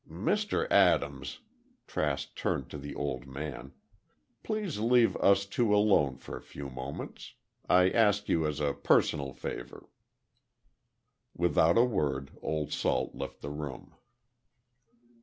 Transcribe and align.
"Mr. 0.09 0.65
Adams," 0.71 1.41
Trask 1.85 2.33
turned 2.33 2.71
to 2.71 2.79
the 2.79 2.95
old 2.95 3.27
man, 3.27 3.71
"please 4.41 4.79
leave 4.79 5.15
us 5.17 5.45
two 5.45 5.75
alone 5.75 6.17
for 6.17 6.35
a 6.35 6.41
few 6.41 6.71
moments. 6.71 7.35
I 7.69 7.91
ask 7.91 8.27
you 8.27 8.47
as 8.47 8.59
a 8.59 8.73
personal 8.73 9.31
favor." 9.33 9.87
Without 11.35 11.77
a 11.77 11.85
word 11.85 12.31
Old 12.41 12.73
Salt 12.73 13.13
left 13.13 13.41
the 13.41 13.51
room. 13.51 13.93